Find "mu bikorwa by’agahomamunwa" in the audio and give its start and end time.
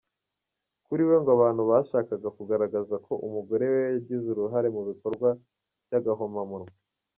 4.75-6.71